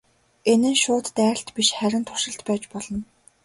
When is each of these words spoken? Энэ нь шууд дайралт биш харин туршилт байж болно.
Энэ 0.51 0.69
нь 0.71 0.79
шууд 0.83 1.05
дайралт 1.17 1.49
биш 1.55 1.69
харин 1.77 2.03
туршилт 2.05 2.41
байж 2.47 2.63
болно. 2.71 2.99